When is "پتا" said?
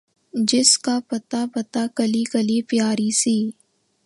1.09-1.43, 1.53-1.85